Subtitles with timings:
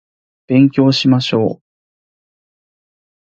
[0.47, 1.61] 勉強しましょう